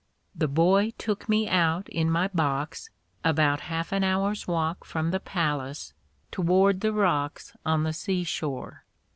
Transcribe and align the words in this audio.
The 0.35 0.47
boy 0.47 0.93
took 0.97 1.29
me 1.29 1.47
out 1.47 1.87
in 1.87 2.09
my 2.09 2.27
box, 2.27 2.89
about 3.23 3.59
half 3.69 3.91
an 3.91 4.03
hour's 4.03 4.47
walk 4.47 4.83
from 4.83 5.11
the 5.11 5.19
palace, 5.19 5.93
toward 6.31 6.81
the 6.81 6.91
rocks 6.91 7.53
on 7.67 7.83
the 7.83 7.93
sea 7.93 8.23
shore. 8.23 8.83